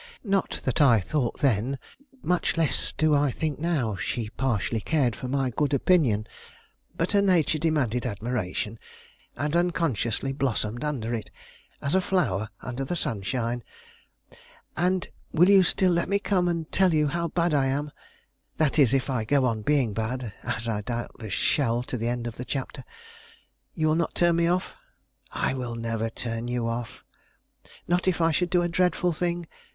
[0.23, 1.77] Not that I thought then,
[2.23, 6.25] much less do I think now, she partially cared for my good opinion;
[6.97, 8.79] but her nature demanded admiration,
[9.37, 11.29] and unconsciously blossomed under it,
[11.83, 13.63] as a flower under the sunshine.
[14.75, 17.91] "And you will still let me come and tell you how bad I am,
[18.57, 22.25] that is, if I go on being bad, as I doubtless shall to the end
[22.25, 22.83] of the chapter?
[23.75, 24.73] You will not turn me off?"
[25.31, 27.03] "I will never turn you off."
[27.87, 29.47] "Not if I should do a dreadful thing?